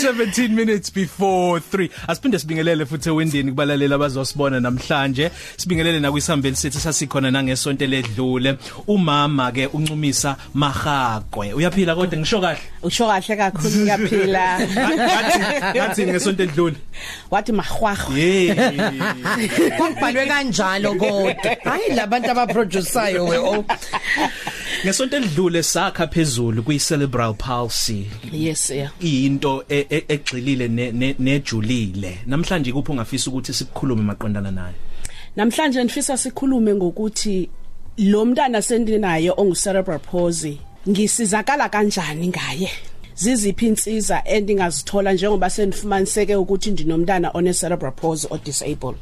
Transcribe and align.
17 0.00 0.48
minutes 0.48 0.90
before 0.90 1.60
3 1.60 1.90
asiphinde 2.08 2.38
sibingelele 2.38 2.86
futhi 2.86 3.08
ewindini 3.08 3.50
kubalalela 3.50 3.94
abazosibona 3.94 4.60
namhlanje. 4.60 5.30
Sibingelele 5.56 6.00
nakwisambeli 6.00 6.56
sithi 6.56 6.78
sasikhona 6.78 7.30
nangesonto 7.30 7.86
ledlule. 7.86 8.56
Umama 8.86 9.52
ke 9.52 9.66
uncumisa 9.66 10.36
mahaqwe 10.54 11.52
uyaphila 11.52 11.94
kodwa? 11.94 12.18
Ngisho 12.18 12.40
kahle? 12.40 12.60
Usho 12.82 13.06
kahle 13.06 13.36
kakhulu 13.36 13.76
ngiyaphila. 13.76 14.60
Ngathi 14.60 15.38
ngathi 15.76 16.06
ngesonto 16.06 16.42
ledlule 16.44 16.76
wathi 17.30 17.52
mahwahwa 17.52 18.14
hey. 18.14 18.54
Kubhalwe 19.76 20.26
kanjalo 20.26 20.94
kodwa. 20.94 21.34
Hayi 21.64 21.94
labantu 21.94 22.30
abaproduceayo 22.30 23.24
we 23.26 23.38
oh. 23.38 23.64
Ngesonto 24.84 25.18
ledlule 25.18 25.62
sakha 25.62 26.06
phezulu 26.06 26.62
kuyi 26.62 26.78
cerebral 26.78 27.34
palsy. 27.34 28.06
Yes 28.32 28.70
yeah. 28.70 28.90
Into 29.00 29.64
e- 29.68 29.86
e- 29.90 30.04
egxilile 30.08 30.68
ne- 30.68 30.92
ne- 30.92 31.14
nejulile. 31.18 32.18
Namhlanje 32.26 32.72
kuphi 32.72 32.92
ungafisa 32.92 33.30
ukuthi 33.30 33.52
sikukhulume 33.52 34.02
maqondana 34.02 34.50
nayo? 34.50 34.74
Namhlanje 35.36 35.82
nifisa 35.84 36.16
sikhulume 36.16 36.74
ngokuthi 36.74 37.48
lo 37.98 38.24
mntana 38.24 38.62
sendinaye 38.62 39.30
ongu 39.36 39.54
cerebral 39.54 39.98
palsy 39.98 40.58
ngisizakala 40.88 41.68
kanjani 41.68 42.28
ngaye? 42.28 42.70
Ziziphi 43.14 43.66
insiza 43.66 44.22
endingazithola 44.24 45.12
njengoba 45.12 45.50
senifumaniseke 45.50 46.36
ukuthi 46.36 46.70
ndinomntana 46.70 47.30
one 47.34 47.52
cerebral 47.54 47.92
palsy 47.92 48.26
o 48.30 48.38
disabled 48.44 48.96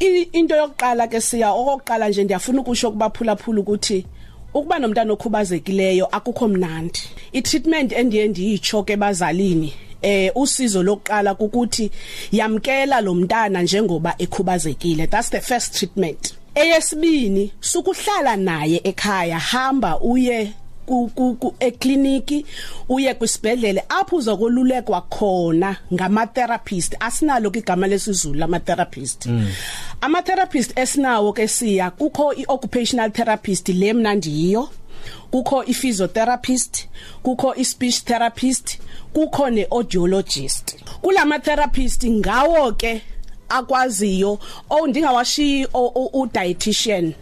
I- 0.00 0.28
into 0.32 0.56
yokuqala 0.56 1.08
ke 1.08 1.20
siya 1.20 1.50
okokuqala 1.52 2.08
nje 2.08 2.24
ndiyafuna 2.24 2.60
ukusho 2.60 2.90
kubaphulaphula 2.90 3.60
ukuthi 3.60 4.06
ukuba 4.54 4.78
nomntana 4.78 5.12
okhubazekileyo 5.12 6.06
akukho 6.06 6.48
mnandi. 6.48 7.00
I-treatment 7.32 7.92
endiye 7.92 8.28
ndiyitsho 8.28 8.82
ke 8.82 8.96
bazalini 8.96 9.72
eh 10.02 10.32
usizo 10.34 10.82
lokuqala 10.82 11.34
ukuthi 11.38 11.90
yamkela 12.32 13.00
lo 13.00 13.14
mntana 13.14 13.62
njengoba 13.62 14.14
ekhubazekile. 14.18 15.06
That's 15.06 15.30
the 15.30 15.40
first 15.40 15.74
treatment. 15.74 16.34
Eyesibini 16.54 17.52
sukuhlala 17.60 18.36
naye 18.36 18.80
ekhaya 18.84 19.38
hamba 19.38 20.00
uye 20.00 20.52
ku 20.88 21.10
ku 21.14 21.34
ku 21.34 21.54
ekliniki 21.60 22.46
uye 22.88 23.14
kwisibedlele 23.14 23.84
apho 23.88 24.16
uzokolulekwa 24.16 25.00
khona 25.00 25.76
ngama 25.92 26.26
therapist 26.26 26.96
asinalo 27.00 27.52
igama 27.52 27.86
lesizulu 27.86 28.44
ama 28.44 28.60
therapist 28.60 29.28
ama 30.00 30.22
therapist 30.22 30.78
esinawo 30.78 31.32
ke 31.32 31.48
siya 31.48 31.90
kukho 31.90 32.32
i 32.32 32.44
occupational 32.48 33.10
therapist 33.12 33.68
le 33.68 33.92
mina 33.92 34.14
ndiyo 34.14 34.68
kukho 35.30 35.64
i 35.64 35.74
physiotherapist 35.74 36.88
kukho 37.22 37.54
i 37.56 37.64
speech 37.64 38.04
therapist 38.04 38.78
kukho 39.12 39.50
ne 39.50 39.66
audiologist 39.70 40.76
kulama 41.02 41.38
therapist 41.38 42.06
ngawo 42.06 42.72
ke 42.72 43.02
akwaziyo 43.48 44.38
oh 44.70 44.86
ndingawashiyi 44.86 45.66
u 46.12 46.26
dietitian 46.32 47.14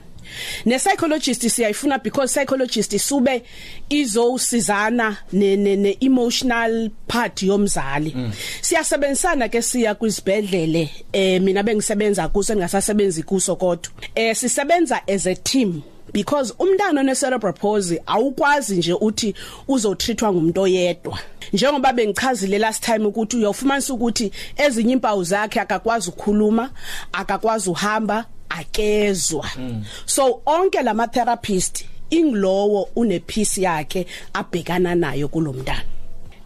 ne 0.64 0.78
psychologist 0.78 1.42
siyayifuna 1.48 2.02
because 2.02 2.32
psychologist 2.32 2.98
sube 2.98 3.42
izosizana 3.90 5.16
ne 5.32 5.56
ne, 5.56 5.76
ne 5.76 5.96
emotional 6.00 6.90
part 7.06 7.42
yomzali. 7.42 8.12
Mm. 8.16 8.32
siyasebenzisana 8.60 9.48
ke 9.48 9.62
siya 9.62 9.94
kwizibedlele 9.94 10.90
eh 11.12 11.42
mina 11.42 11.62
bengisebenza 11.62 12.28
kuso 12.28 12.52
engasasebenzi 12.52 13.22
kuso 13.22 13.56
kodwa. 13.56 13.92
Eh 14.14 14.34
sisebenza 14.36 15.00
as 15.08 15.26
a 15.26 15.34
team 15.34 15.82
because 16.12 16.52
umntana 16.52 17.00
one 17.00 17.14
cerebral 17.14 17.52
palsy 17.52 17.98
awukwazi 18.06 18.76
nje 18.76 18.92
uthi 18.94 19.34
uzotreatwa 19.68 20.32
ngumuntu 20.32 20.60
oyedwa. 20.62 21.18
Njengoba 21.52 21.92
bengichazile 21.92 22.58
last 22.58 22.84
time 22.84 23.06
ukuthi 23.06 23.36
uyofumanisa 23.36 23.94
ukuthi 23.94 24.32
ezinye 24.56 24.92
impawu 24.92 25.24
zakhe 25.24 25.60
akakwazi 25.60 26.10
ukukhuluma 26.10 26.70
akakwazi 27.12 27.70
uhamba 27.70 28.24
akezwa. 28.58 29.46
Mm. 29.58 29.84
so 30.06 30.42
onke 30.46 30.82
lama 30.82 31.06
therapist 31.08 31.84
ingilowo 32.10 32.88
une 32.96 33.20
piece 33.20 33.58
yakhe 33.62 34.06
abhekana 34.34 34.94
nayo 34.94 35.28
kulomntana 35.28 35.82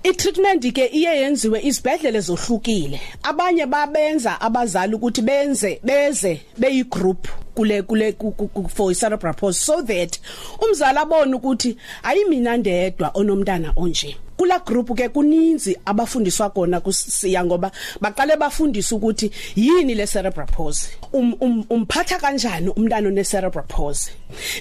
I-treatment 0.03 0.73
ke 0.73 0.87
iye 0.87 1.11
yenziwe 1.21 1.61
izibhedlele 1.63 2.21
zohlukile. 2.21 3.01
Abanye 3.23 3.67
babenza 3.67 4.41
abazali 4.41 4.95
ukuthi 4.95 5.23
benze 5.23 5.81
beze 5.85 6.41
beyigroup 6.59 7.29
kule 7.55 7.83
kule 7.83 8.13
ku- 8.13 8.33
ku- 8.33 8.49
ku- 8.49 8.69
for 8.69 8.95
cerebral 8.95 9.35
palsy 9.35 9.61
so 9.65 9.83
that 9.83 10.19
umzali 10.63 10.99
abone 10.99 11.35
ukuthi 11.35 11.77
ayimina 12.03 12.57
ndedwa 12.57 13.11
onomntana 13.15 13.73
onje. 13.77 14.17
Kula 14.41 14.59
group 14.65 14.97
ke 14.97 15.09
kuninzi 15.09 15.77
abafundiswa 15.85 16.51
kona 16.51 16.81
kusiya 16.81 17.45
ngoba 17.45 17.71
baqale 18.01 18.37
bafundisa 18.37 18.97
ukuthi 18.97 19.31
yini 19.57 19.95
le 19.95 20.07
cerebral 20.07 20.47
palsy. 20.47 20.89
Um, 21.13 21.35
um, 21.41 21.63
umphatha 21.71 22.19
kanjani 22.19 22.69
umntana 22.75 23.09
one 23.09 23.23
cerebral 23.25 23.65
palsy? 23.69 24.11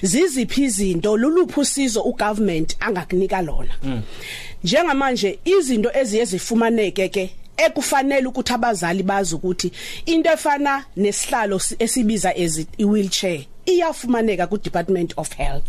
Ziziphi 0.02 0.64
izinto? 0.64 1.16
Luluphi 1.16 1.60
usizo 1.60 2.02
ugovernment 2.02 2.76
angakunika 2.80 3.42
lona? 3.42 3.74
Mm. 3.82 4.02
njengamanje 4.64 5.38
izinto 5.44 5.90
eziye 5.94 6.24
zifumaneke 6.24 7.08
ke 7.08 7.30
ekufanele 7.56 8.26
ukuthi 8.26 8.52
abazali 8.52 9.02
bazi 9.02 9.34
ukuthi 9.34 9.72
into 10.06 10.30
efana 10.30 10.84
nesihlalo 10.96 11.58
si- 11.58 11.76
esibiza 11.78 12.36
as 12.36 12.58
i 12.78 12.84
wheelchair 12.84 13.44
iyafumaneka 13.66 14.46
ku 14.46 14.58
Department 14.58 15.14
of 15.16 15.32
Health. 15.36 15.64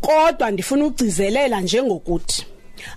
Kodwa 0.00 0.50
ndifuna 0.50 0.84
ugcizelela 0.84 1.60
njengokuthi 1.60 2.46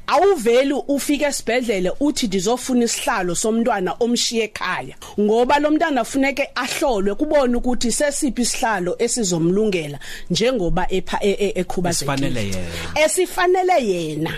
awuveli 0.07 0.73
ufike 0.88 1.25
esibhedlele 1.25 1.91
uthi 2.00 2.28
ndizofuna 2.28 2.84
isihlalo 2.85 3.35
somntwana 3.35 3.95
omshiye 4.00 4.44
ekhaya. 4.44 4.95
Ngoba 5.19 5.59
lo 5.59 5.72
mntana 5.72 6.03
funeke 6.06 6.50
ahlolwe 6.56 7.16
kubone 7.16 7.56
ukuthi 7.57 7.91
sesiphi 7.91 8.41
isihlalo 8.41 8.95
esizomlungela 9.00 10.00
njengoba 10.29 10.88
epha- 10.91 11.19
e- 11.22 11.38
e- 11.39 11.53
ekhubazekile. 11.56 12.13
Esifanele 12.16 12.45
yena. 12.47 13.06
esifanele 13.06 13.88
yena. 13.88 14.34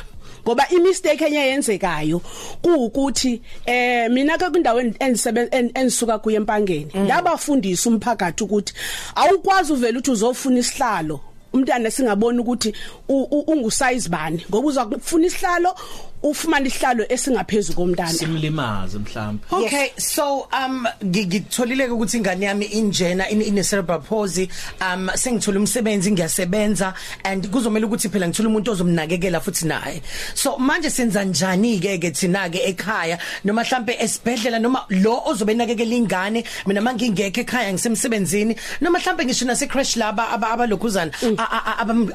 Ngoba 0.46 0.68
imistake 0.70 1.26
enye 1.26 1.40
yenzekayo 1.40 2.22
kuukuthi 2.62 3.42
eh 3.66 4.10
mina 4.10 4.38
ke 4.38 4.50
kwindawo 4.50 4.80
endisebenza 5.00 5.58
enisuka 5.76 6.20
kuye 6.20 6.38
empangeni 6.38 6.92
ndabafundisa 6.96 7.90
umphakathi 7.90 8.44
ukuthi 8.44 8.74
awukwazi 9.16 9.74
uvela 9.74 10.00
uthi 10.00 10.12
uzofuna 10.12 10.60
isihlalo 10.60 11.20
umntana 11.54 11.92
singaboni 11.92 12.40
ukuthi 12.40 12.74
u- 13.10 13.28
u- 13.32 13.46
ungusize 13.52 14.10
bani. 14.10 14.46
Ngoba 14.50 14.68
uzakufuna 14.68 15.26
isihlalo 15.28 15.76
ufumana 16.24 16.68
isihlalo 16.68 17.06
esingaphezulu 17.10 17.76
komntana. 17.76 18.14
Simlimaze 18.14 19.00
mhlawumbe 19.00 19.44
Okay 19.52 19.92
so 19.98 20.48
um 20.54 20.86
ngi- 21.04 21.26
ngitholile 21.28 21.88
ke 21.88 21.92
ukuthi 21.94 22.18
ingane 22.18 22.46
yami 22.46 22.66
injena 22.66 23.30
ine 23.30 23.42
ine 23.46 23.64
cerebral 23.64 24.02
palsy 24.02 24.48
um 24.82 25.10
sengithola 25.16 25.60
umsebenzi 25.60 26.12
ngiyasebenza 26.12 26.94
and 27.26 27.48
kuzomela 27.50 27.88
ukuthi 27.88 28.10
phela 28.10 28.28
ngithola 28.28 28.50
umuntu 28.50 28.72
ozomnakekela 28.72 29.40
futhi 29.42 29.66
naye. 29.66 30.02
So 30.36 30.58
manje 30.58 30.90
senza 30.90 31.24
njani 31.26 31.80
ke 31.82 31.98
ke 31.98 32.12
thina 32.14 32.50
ke 32.50 32.60
ekhaya 32.70 33.18
noma 33.44 33.64
mhlambe 33.64 33.98
esibhedlela 34.00 34.60
noma 34.62 34.86
lo 34.90 35.22
ozobe 35.26 35.54
nakekela 35.56 35.96
ingane? 35.96 36.44
Mina 36.68 36.82
mangingekho 36.82 37.42
ekhaya 37.42 37.74
ngisemsebenzini 37.74 38.56
noma 38.82 39.00
mhlambe 39.00 39.26
ngisho 39.26 39.46
nase 39.46 39.68
crash 39.68 39.96
laba 39.98 40.30
aba- 40.30 40.52
abalokhuzana 40.54 41.12
a- 41.38 41.41
a- 41.41 41.41
a- 41.41 41.41
abam- 41.41 41.41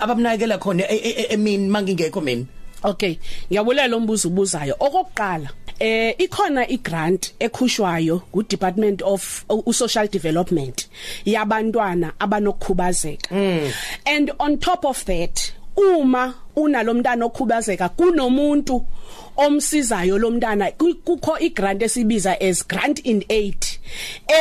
abamnakekela 0.01 0.59
khona 0.59 0.85
e- 0.91 0.97
e- 0.97 1.15
e- 1.23 1.27
emini 1.35 1.69
mangingekho 1.69 2.21
mina 2.21 2.45
Okay, 2.85 3.17
ngiyabulela 3.51 3.97
umbuzo 3.97 4.29
ubuzayo. 4.29 4.77
Okokuqala, 4.79 5.49
eh 5.81 6.15
ikhona 6.19 6.69
igrant 6.69 7.33
ekhushwayo 7.41 8.23
ku 8.31 8.43
Department 8.43 9.03
of 9.03 9.45
u 9.49 9.73
Social 9.73 10.07
Development 10.09 10.87
yabantwana 11.25 12.13
abanokukhubazeka. 12.21 13.33
And 14.07 14.31
on 14.39 14.59
top 14.59 14.85
of 14.85 15.05
that, 15.07 15.53
uma 15.77 16.35
unalomntana 16.57 17.25
okhubazeka 17.27 17.89
kunomuntu 17.97 18.85
omsizayo 19.37 20.19
lo 20.19 20.31
mntana 20.31 20.71
ku- 20.79 20.95
kukho 21.05 21.39
igrant 21.41 21.83
esibiza 21.83 22.41
as 22.41 22.63
grant 22.69 22.99
in 23.05 23.25
aid 23.29 23.67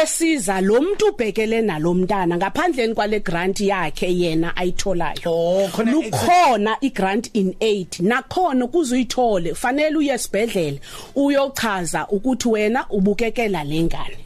esiza 0.02 0.62
lo 0.62 0.82
muntu 0.82 1.06
ubhekele 1.10 1.62
nalomntana 1.62 2.38
ngaphandleni 2.38 2.94
kwale 2.94 3.20
grant 3.20 3.60
yakhe 3.60 4.08
yena 4.08 4.56
ayitholayo. 4.56 5.22
Oh, 5.26 5.68
khona 5.72 5.92
lukhona 5.92 6.78
igrant 6.82 7.30
in 7.34 7.56
aid. 7.62 7.92
Nakhona 8.00 8.68
kuzuyithole 8.68 9.56
fanele 9.56 9.98
uye 9.98 10.14
esibhedlela 10.14 10.80
uyochaza 11.16 12.08
ukuthi 12.08 12.48
wena 12.50 12.86
ubukekela 12.90 13.64
lengane 13.64 14.18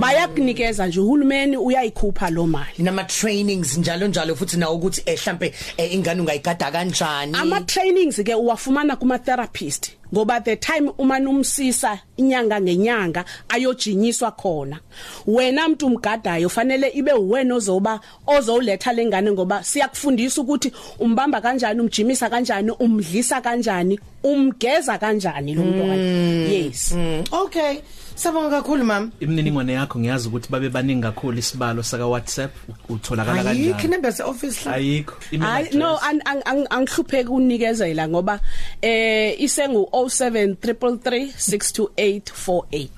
bayakunikeza 0.00 0.86
nje 0.86 1.00
uhulumeni 1.00 1.56
uyayikhupha 1.56 2.30
lo 2.30 2.46
mali. 2.46 2.78
Nama 2.78 3.04
trainings 3.04 3.78
njalo 3.78 4.08
njalo 4.08 4.36
futhi 4.36 4.56
nawo 4.56 4.74
ukuthi 4.74 5.02
eh 5.06 5.18
mhlambe 5.18 5.54
eh, 5.76 5.94
ingane 5.94 6.20
ungayigada 6.20 6.70
kanjani? 6.70 7.36
Ama 7.36 7.60
trainings 7.60 8.22
ke 8.22 8.34
uwafumana 8.34 8.96
kuma 8.96 9.18
therapist 9.18 9.90
ngoba 10.12 10.40
the 10.40 10.56
time 10.56 10.90
uma 10.98 11.18
numsisa 11.18 11.98
inyanga 12.16 12.60
ngenyanga 12.60 13.24
ayojinyiswa 13.48 14.30
khona. 14.30 14.80
Wena 15.26 15.68
mntu 15.68 15.86
umgadayo 15.86 16.48
fanele 16.48 16.88
ibe 16.88 17.12
uwena 17.12 17.54
ozoba 17.54 18.00
ozoletha 18.26 18.92
lengane 18.92 19.32
ngoba 19.32 19.64
siyakufundisa 19.64 20.40
ukuthi 20.40 20.72
umbamba 20.98 21.40
kanjani 21.40 21.80
umjimisa 21.80 22.30
kanjani 22.30 22.70
umdlisa 22.70 23.40
kanjani 23.40 24.00
umgeza 24.22 24.98
kanjani 24.98 25.54
lo 25.54 25.62
mntwana. 25.62 25.94
Yes. 25.94 26.92
Mm, 26.92 27.24
okay. 27.30 27.80
Sabonga 28.14 28.50
kakhulu 28.50 28.84
mama 28.84 29.10
imininingwane 29.20 29.72
yakho 29.72 29.98
ngiyazi 29.98 30.28
ukuthi 30.28 30.48
babe 30.50 30.68
baningi 30.68 31.02
kakhulu 31.02 31.38
isibalo 31.38 31.82
saka 31.82 32.06
WhatsApp 32.06 32.52
utholakala 32.88 33.50
ayikho 33.50 33.72
kanjani? 33.74 33.90
number 33.90 34.12
se 34.12 34.22
office 34.22 34.66
la. 34.66 34.72
Ayikho. 34.72 35.14
Email 35.32 35.50
Hayi 35.50 35.66
address. 35.66 35.78
no 35.80 35.98
an- 35.98 36.22
an- 36.24 36.42
ang- 36.46 36.66
angihlupheki 36.70 37.28
unikezela 37.28 38.08
ngoba 38.08 38.40
eh 38.82 39.40
isengu 39.42 39.88
0733628848 39.92 42.88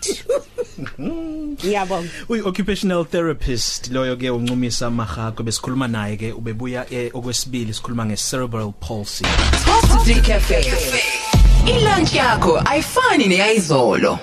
Ngiyabonga. 1.01 2.09
Uyi 2.29 2.41
occupational 2.43 3.05
therapist 3.05 3.91
loyo 3.91 4.17
ke 4.17 4.31
uncumisa 4.31 4.91
mahako 4.91 5.43
besikhuluma 5.43 5.89
naye 5.89 6.17
ke 6.17 6.33
ubebuya 6.33 6.87
eh, 6.93 7.11
okwesibili 7.15 7.75
sikhuluma 7.75 8.07
nge 8.07 8.17
cerebral 8.17 8.73
palsy 8.81 9.25
Top 9.65 9.85
3 10.07 10.21
Cafe. 10.23 10.65
Ilunch 11.67 12.15
yakho 12.15 12.61
ayifani 12.65 13.27
neyizolo. 13.29 14.19